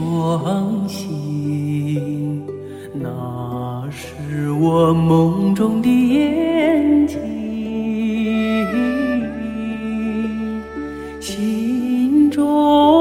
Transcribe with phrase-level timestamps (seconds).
[0.00, 2.42] 双星
[2.94, 7.18] 那是我梦中的眼睛
[11.20, 12.99] 心中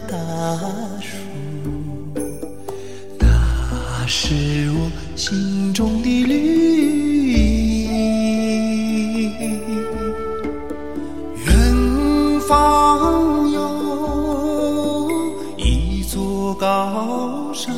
[0.00, 0.16] 大
[1.00, 1.16] 树，
[3.18, 7.86] 那是我心中的绿荫。
[11.46, 13.58] 远方有
[15.56, 17.74] 一座高山，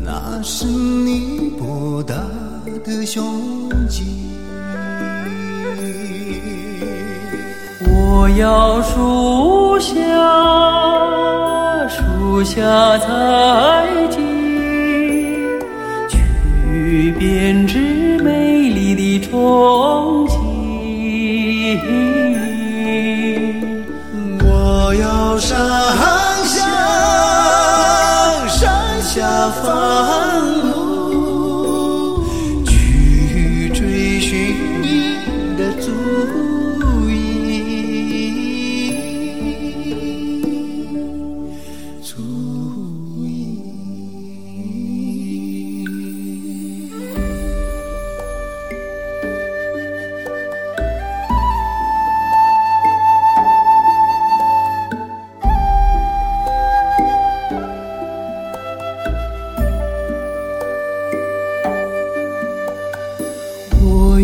[0.00, 2.14] 那是你博大
[2.84, 4.04] 的胸襟。
[8.20, 9.94] 我要树下，
[11.88, 13.06] 树下采
[14.10, 14.18] 集，
[16.08, 20.36] 去编织美丽的憧憬。
[24.42, 25.56] 我要山
[26.44, 26.58] 下，
[28.48, 30.07] 山下放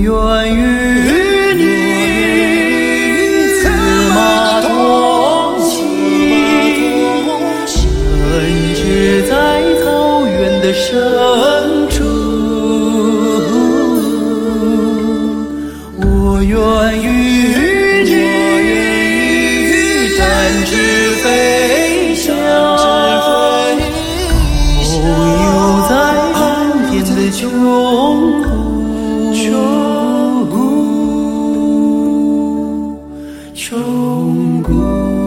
[0.05, 0.13] 愿
[0.55, 0.61] 与
[1.55, 1.65] 你
[3.63, 3.65] 策
[4.15, 4.69] 马同
[5.61, 5.73] 行，
[7.65, 7.75] 沉
[8.75, 8.79] 醉
[9.23, 9.33] 在
[9.83, 9.87] 草
[10.27, 10.85] 原的深
[11.89, 12.05] 处。
[15.97, 16.05] 我
[16.43, 16.53] 愿
[17.03, 17.05] 与
[18.05, 18.13] 你
[20.19, 20.21] 展
[20.67, 20.71] 翅
[21.23, 21.25] 飞
[22.15, 22.23] 翔，
[24.85, 24.93] 遨
[25.47, 25.47] 游
[25.89, 25.93] 在
[26.35, 26.37] 蓝
[26.91, 27.41] 天的穹
[28.43, 28.45] 空。
[33.55, 35.24] 中国。